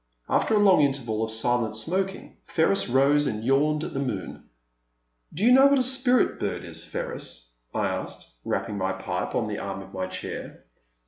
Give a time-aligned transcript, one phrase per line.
[0.27, 4.49] After a long interval of silent smoking Ferris rose and yawned at the moon.
[5.31, 9.47] Do you know what a Spirit bird is, Ferris?" I asked, rapping my pipe on
[9.47, 10.65] the arm of my chair.